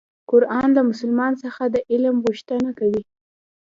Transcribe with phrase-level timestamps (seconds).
[0.31, 3.01] قرآن له مسلمان څخه د عمل غوښتنه کوي.